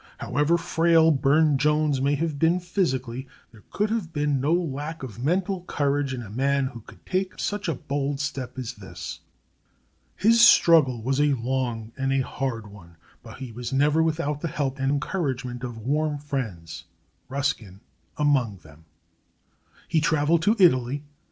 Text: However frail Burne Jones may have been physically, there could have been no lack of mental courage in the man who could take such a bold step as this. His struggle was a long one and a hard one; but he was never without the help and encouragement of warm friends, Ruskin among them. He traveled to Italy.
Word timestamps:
However 0.17 0.57
frail 0.57 1.11
Burne 1.11 1.59
Jones 1.59 2.01
may 2.01 2.15
have 2.15 2.39
been 2.39 2.59
physically, 2.59 3.27
there 3.51 3.61
could 3.69 3.91
have 3.91 4.11
been 4.11 4.41
no 4.41 4.51
lack 4.51 5.03
of 5.03 5.23
mental 5.23 5.61
courage 5.65 6.11
in 6.11 6.21
the 6.21 6.29
man 6.31 6.65
who 6.65 6.81
could 6.81 7.05
take 7.05 7.37
such 7.37 7.67
a 7.67 7.75
bold 7.75 8.19
step 8.19 8.57
as 8.57 8.73
this. 8.73 9.19
His 10.15 10.41
struggle 10.43 11.03
was 11.03 11.19
a 11.21 11.33
long 11.35 11.81
one 11.81 11.91
and 11.97 12.11
a 12.11 12.25
hard 12.25 12.65
one; 12.65 12.95
but 13.21 13.37
he 13.37 13.51
was 13.51 13.71
never 13.71 14.01
without 14.01 14.41
the 14.41 14.47
help 14.47 14.79
and 14.79 14.91
encouragement 14.91 15.63
of 15.63 15.77
warm 15.77 16.17
friends, 16.17 16.85
Ruskin 17.29 17.81
among 18.17 18.57
them. 18.63 18.85
He 19.87 20.01
traveled 20.01 20.41
to 20.41 20.55
Italy. 20.57 21.03